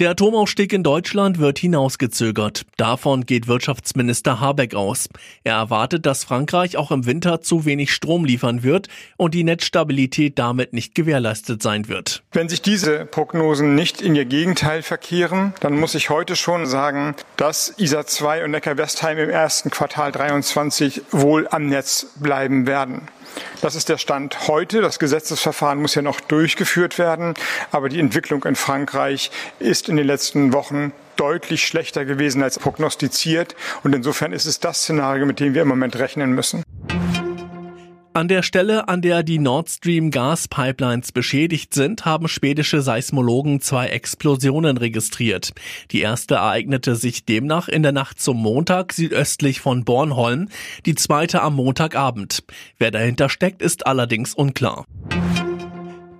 [0.00, 2.64] Der Atomausstieg in Deutschland wird hinausgezögert.
[2.78, 5.10] Davon geht Wirtschaftsminister Habeck aus.
[5.44, 8.88] Er erwartet, dass Frankreich auch im Winter zu wenig Strom liefern wird
[9.18, 12.22] und die Netzstabilität damit nicht gewährleistet sein wird.
[12.32, 17.14] Wenn sich diese Prognosen nicht in ihr Gegenteil verkehren, dann muss ich heute schon sagen,
[17.36, 23.02] dass ISA 2 und Neckar-Westheim im ersten Quartal 23 wohl am Netz bleiben werden.
[23.60, 24.80] Das ist der Stand heute.
[24.80, 27.34] Das Gesetzesverfahren muss ja noch durchgeführt werden.
[27.70, 33.54] Aber die Entwicklung in Frankreich ist in den letzten Wochen deutlich schlechter gewesen als prognostiziert.
[33.82, 36.62] Und insofern ist es das Szenario, mit dem wir im Moment rechnen müssen.
[38.20, 43.86] An der Stelle, an der die Nord Stream Gaspipelines beschädigt sind, haben schwedische Seismologen zwei
[43.86, 45.54] Explosionen registriert.
[45.90, 50.50] Die erste ereignete sich demnach in der Nacht zum Montag südöstlich von Bornholm,
[50.84, 52.44] die zweite am Montagabend.
[52.76, 54.84] Wer dahinter steckt, ist allerdings unklar.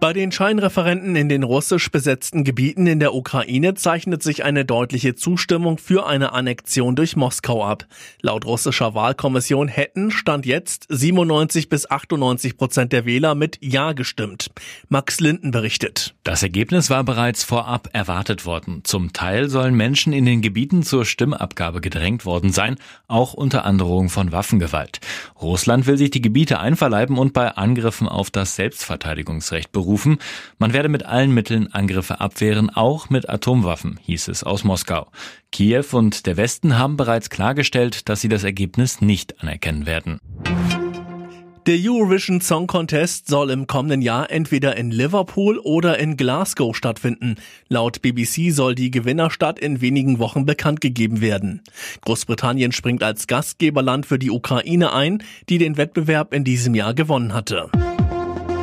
[0.00, 5.14] Bei den Scheinreferenten in den russisch besetzten Gebieten in der Ukraine zeichnet sich eine deutliche
[5.14, 7.84] Zustimmung für eine Annexion durch Moskau ab.
[8.22, 14.50] Laut russischer Wahlkommission hätten Stand jetzt 97 bis 98 Prozent der Wähler mit Ja gestimmt.
[14.88, 16.14] Max Linden berichtet.
[16.24, 18.80] Das Ergebnis war bereits vorab erwartet worden.
[18.84, 24.08] Zum Teil sollen Menschen in den Gebieten zur Stimmabgabe gedrängt worden sein, auch unter Androhung
[24.08, 25.00] von Waffengewalt.
[25.42, 30.18] Russland will sich die Gebiete einverleiben und bei Angriffen auf das Selbstverteidigungsrecht berufen aufgerufen,
[30.58, 35.08] man werde mit allen Mitteln Angriffe abwehren, auch mit Atomwaffen, hieß es aus Moskau.
[35.52, 40.20] Kiew und der Westen haben bereits klargestellt, dass sie das Ergebnis nicht anerkennen werden.
[41.66, 47.36] Der Eurovision Song Contest soll im kommenden Jahr entweder in Liverpool oder in Glasgow stattfinden.
[47.68, 51.62] Laut BBC soll die Gewinnerstadt in wenigen Wochen bekannt gegeben werden.
[52.00, 57.34] Großbritannien springt als Gastgeberland für die Ukraine ein, die den Wettbewerb in diesem Jahr gewonnen
[57.34, 57.70] hatte.